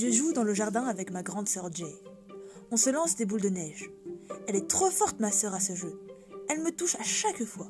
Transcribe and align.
Je 0.00 0.12
joue 0.12 0.32
dans 0.32 0.44
le 0.44 0.54
jardin 0.54 0.84
avec 0.84 1.10
ma 1.10 1.24
grande 1.24 1.48
sœur 1.48 1.72
Jay. 1.74 1.92
On 2.70 2.76
se 2.76 2.88
lance 2.88 3.16
des 3.16 3.24
boules 3.24 3.40
de 3.40 3.48
neige. 3.48 3.90
Elle 4.46 4.54
est 4.54 4.70
trop 4.70 4.90
forte, 4.90 5.18
ma 5.18 5.32
sœur, 5.32 5.54
à 5.54 5.58
ce 5.58 5.74
jeu. 5.74 6.00
Elle 6.48 6.62
me 6.62 6.70
touche 6.70 6.94
à 7.00 7.02
chaque 7.02 7.42
fois. 7.42 7.66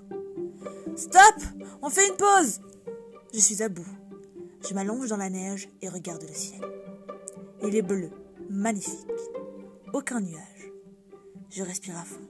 Stop 0.94 1.42
On 1.80 1.88
fait 1.88 2.06
une 2.06 2.16
pause 2.16 2.60
Je 3.32 3.38
suis 3.38 3.62
à 3.62 3.70
bout. 3.70 3.88
Je 4.68 4.74
m'allonge 4.74 5.08
dans 5.08 5.16
la 5.16 5.30
neige 5.30 5.70
et 5.80 5.88
regarde 5.88 6.22
le 6.22 6.34
ciel. 6.34 6.60
Il 7.62 7.74
est 7.74 7.80
bleu, 7.80 8.10
magnifique. 8.50 9.08
Aucun 9.94 10.20
nuage. 10.20 10.70
Je 11.48 11.62
respire 11.62 11.96
à 11.96 12.04
fond. 12.04 12.20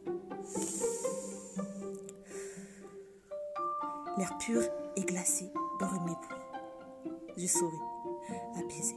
L'air 4.17 4.39
pur 4.39 4.63
et 4.95 5.03
glacé 5.03 5.51
brûle 5.81 6.03
mes 6.03 6.15
poumons. 6.15 7.19
Je 7.37 7.47
souris, 7.49 7.77
apaisé. 8.57 8.95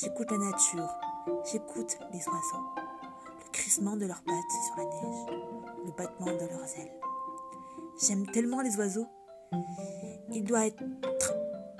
J'écoute. 0.00 0.30
La 0.30 0.38
nature. 0.38 0.88
J'écoute 1.50 1.98
les 2.12 2.26
oiseaux. 2.26 2.64
Le 3.44 3.50
crissement 3.52 3.96
de 3.96 4.06
leurs 4.06 4.22
pattes 4.22 4.50
sur 4.66 4.76
la 4.78 4.84
neige. 4.84 5.26
Le 5.84 5.90
battement 5.92 6.32
de 6.32 6.46
leurs 6.46 6.78
ailes. 6.78 7.00
J'aime 8.00 8.26
tellement 8.28 8.62
les 8.62 8.76
oiseaux. 8.76 9.06
Ils 10.32 10.44
doivent 10.44 10.68
être 10.68 10.82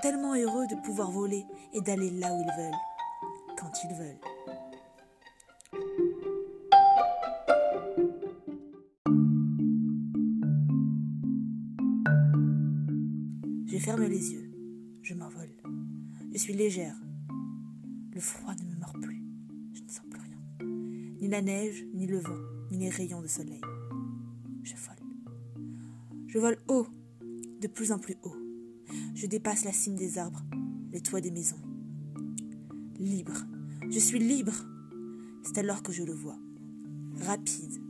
tellement 0.02 0.34
heureux 0.34 0.66
de 0.66 0.74
pouvoir 0.84 1.10
voler 1.10 1.46
et 1.72 1.80
d'aller 1.80 2.10
là 2.10 2.34
où 2.34 2.40
ils 2.40 2.62
veulent, 2.62 2.80
quand 3.58 3.70
ils 3.84 3.94
veulent. 3.94 4.20
Je 13.66 13.78
ferme 13.78 14.04
les 14.04 14.32
yeux. 14.32 14.50
Je 15.02 15.14
m'envole. 15.14 15.54
Je 16.32 16.38
suis 16.38 16.52
légère. 16.54 16.96
Le 18.20 18.24
froid 18.24 18.54
ne 18.54 18.74
me 18.74 18.78
mord 18.78 18.92
plus. 19.00 19.24
Je 19.72 19.80
ne 19.80 19.88
sens 19.88 20.04
plus 20.10 20.20
rien. 20.20 20.68
Ni 21.22 21.28
la 21.28 21.40
neige, 21.40 21.86
ni 21.94 22.06
le 22.06 22.18
vent, 22.18 22.36
ni 22.70 22.76
les 22.76 22.90
rayons 22.90 23.22
de 23.22 23.26
soleil. 23.26 23.62
Je 24.62 24.74
vole. 24.74 25.32
Je 26.26 26.38
vole 26.38 26.58
haut, 26.68 26.86
de 27.62 27.66
plus 27.66 27.92
en 27.92 27.98
plus 27.98 28.16
haut. 28.22 28.36
Je 29.14 29.26
dépasse 29.26 29.64
la 29.64 29.72
cime 29.72 29.96
des 29.96 30.18
arbres, 30.18 30.44
les 30.92 31.00
toits 31.00 31.22
des 31.22 31.30
maisons. 31.30 31.62
Libre. 32.98 33.46
Je 33.88 33.98
suis 33.98 34.18
libre. 34.18 34.66
C'est 35.42 35.56
alors 35.56 35.82
que 35.82 35.90
je 35.90 36.02
le 36.02 36.12
vois. 36.12 36.36
Rapide, 37.22 37.80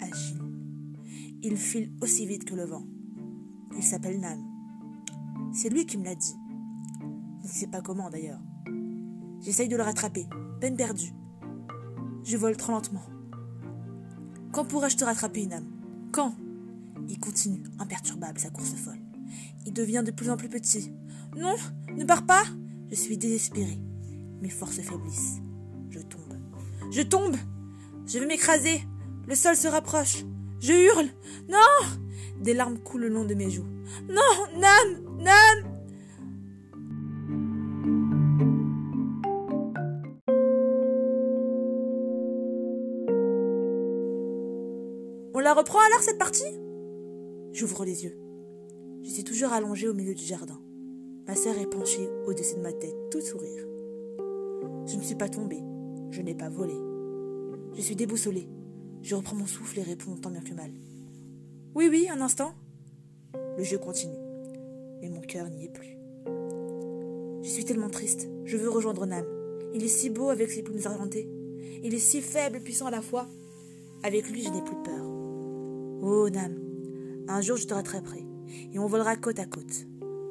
agile. 0.00 0.40
Il 1.42 1.58
file 1.58 1.92
aussi 2.00 2.24
vite 2.24 2.46
que 2.46 2.54
le 2.54 2.64
vent. 2.64 2.86
Il 3.76 3.82
s'appelle 3.82 4.18
Nam. 4.18 4.42
C'est 5.52 5.68
lui 5.68 5.84
qui 5.84 5.98
me 5.98 6.04
l'a 6.04 6.14
dit. 6.14 6.36
Je 7.42 7.48
ne 7.48 7.52
sais 7.52 7.66
pas 7.66 7.82
comment 7.82 8.08
d'ailleurs. 8.08 8.40
J'essaye 9.44 9.68
de 9.68 9.76
le 9.76 9.82
rattraper, 9.82 10.26
peine 10.58 10.74
perdue. 10.74 11.12
Je 12.24 12.38
vole 12.38 12.56
trop 12.56 12.72
lentement. 12.72 13.04
Quand 14.52 14.64
pourrais-je 14.64 14.96
te 14.96 15.04
rattraper, 15.04 15.46
Nam 15.46 15.66
Quand? 16.12 16.34
Il 17.10 17.18
continue, 17.18 17.62
imperturbable, 17.78 18.38
sa 18.38 18.48
course 18.48 18.72
folle. 18.72 19.00
Il 19.66 19.74
devient 19.74 20.02
de 20.04 20.12
plus 20.12 20.30
en 20.30 20.38
plus 20.38 20.48
petit. 20.48 20.94
Non, 21.36 21.56
ne 21.94 22.04
pars 22.04 22.24
pas 22.24 22.44
Je 22.88 22.94
suis 22.94 23.18
désespérée. 23.18 23.78
Mes 24.40 24.48
forces 24.48 24.80
faiblissent. 24.80 25.42
Je 25.90 26.00
tombe. 26.00 26.38
Je 26.90 27.02
tombe 27.02 27.36
Je 28.06 28.18
vais 28.18 28.26
m'écraser. 28.26 28.82
Le 29.26 29.34
sol 29.34 29.56
se 29.56 29.68
rapproche. 29.68 30.24
Je 30.60 30.72
hurle. 30.72 31.08
Non 31.50 31.88
Des 32.40 32.54
larmes 32.54 32.78
coulent 32.78 33.02
le 33.02 33.08
long 33.08 33.26
de 33.26 33.34
mes 33.34 33.50
joues. 33.50 33.68
Non 34.08 34.58
Nam 34.58 35.18
Nam 35.18 35.73
la 45.44 45.52
reprend 45.52 45.78
alors 45.78 46.00
cette 46.00 46.16
partie? 46.16 46.58
J'ouvre 47.52 47.84
les 47.84 48.04
yeux. 48.04 48.18
Je 49.02 49.10
suis 49.10 49.24
toujours 49.24 49.52
allongée 49.52 49.86
au 49.86 49.92
milieu 49.92 50.14
du 50.14 50.24
jardin. 50.24 50.58
Ma 51.28 51.34
sœur 51.34 51.58
est 51.58 51.68
penchée 51.68 52.08
au-dessus 52.26 52.56
de 52.56 52.62
ma 52.62 52.72
tête, 52.72 52.96
tout 53.10 53.20
sourire. 53.20 53.66
Je 54.86 54.96
ne 54.96 55.02
suis 55.02 55.14
pas 55.14 55.28
tombée. 55.28 55.62
Je 56.12 56.22
n'ai 56.22 56.34
pas 56.34 56.48
volé. 56.48 56.72
Je 57.74 57.82
suis 57.82 57.94
déboussolée. 57.94 58.48
Je 59.02 59.14
reprends 59.14 59.36
mon 59.36 59.44
souffle 59.44 59.78
et 59.78 59.82
réponds 59.82 60.16
tant 60.16 60.30
bien 60.30 60.40
que 60.40 60.54
mal. 60.54 60.70
Oui, 61.74 61.88
oui, 61.90 62.08
un 62.10 62.22
instant. 62.22 62.54
Le 63.58 63.64
jeu 63.64 63.76
continue. 63.76 64.16
Mais 65.02 65.10
mon 65.10 65.20
cœur 65.20 65.50
n'y 65.50 65.66
est 65.66 65.72
plus. 65.72 65.98
Je 67.42 67.50
suis 67.50 67.66
tellement 67.66 67.90
triste. 67.90 68.30
Je 68.46 68.56
veux 68.56 68.70
rejoindre 68.70 69.04
Nam. 69.04 69.26
Il 69.74 69.84
est 69.84 69.88
si 69.88 70.08
beau 70.08 70.30
avec 70.30 70.50
ses 70.50 70.62
plumes 70.62 70.86
argentées. 70.86 71.28
Il 71.82 71.92
est 71.92 71.98
si 71.98 72.22
faible 72.22 72.56
et 72.56 72.60
puissant 72.60 72.86
à 72.86 72.90
la 72.90 73.02
fois. 73.02 73.26
Avec 74.02 74.30
lui, 74.30 74.42
je 74.42 74.48
n'ai 74.48 74.62
plus 74.62 74.82
peur. 74.82 75.23
Oh, 76.06 76.28
Nam, 76.28 76.52
un 77.28 77.40
jour 77.40 77.56
je 77.56 77.66
te 77.66 77.72
rattraperai 77.72 78.26
et 78.74 78.78
on 78.78 78.86
volera 78.86 79.16
côte 79.16 79.38
à 79.38 79.46
côte, 79.46 79.86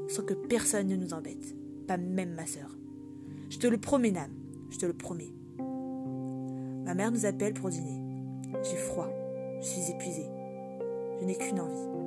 sans 0.07 0.21
que 0.21 0.35
personne 0.35 0.85
ne 0.85 0.95
nous 0.95 1.15
embête, 1.15 1.55
pas 1.87 1.97
même 1.97 2.35
ma 2.35 2.45
sœur. 2.45 2.77
Je 3.49 3.57
te 3.57 3.65
le 3.65 3.79
promets, 3.79 4.11
Nam, 4.11 4.29
je 4.69 4.77
te 4.77 4.85
le 4.85 4.93
promets. 4.93 5.33
Ma 5.57 6.93
mère 6.93 7.11
nous 7.11 7.25
appelle 7.25 7.55
pour 7.55 7.71
dîner. 7.71 8.03
J'ai 8.61 8.77
froid, 8.77 9.09
je 9.61 9.65
suis 9.65 9.91
épuisée. 9.91 10.27
Je 11.19 11.25
n'ai 11.25 11.35
qu'une 11.37 11.59
envie, 11.59 12.02